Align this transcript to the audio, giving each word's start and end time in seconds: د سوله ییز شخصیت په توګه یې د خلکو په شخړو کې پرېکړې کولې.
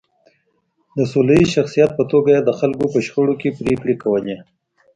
د 0.97 0.99
سوله 1.11 1.33
ییز 1.37 1.49
شخصیت 1.57 1.91
په 1.95 2.03
توګه 2.11 2.29
یې 2.35 2.41
د 2.43 2.49
خلکو 2.59 2.85
په 2.93 2.99
شخړو 3.05 3.33
کې 3.41 3.55
پرېکړې 3.59 3.95
کولې. 4.03 4.37